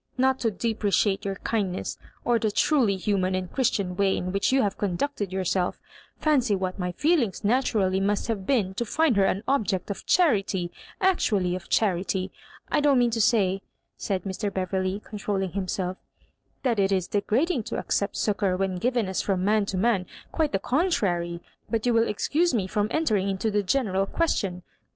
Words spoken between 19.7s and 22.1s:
man— quite the contrary; but you will